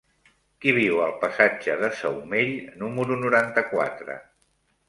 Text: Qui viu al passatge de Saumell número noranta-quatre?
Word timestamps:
Qui 0.63 0.71
viu 0.77 1.01
al 1.07 1.13
passatge 1.25 1.75
de 1.83 1.91
Saumell 1.99 2.57
número 2.85 3.19
noranta-quatre? 3.25 4.21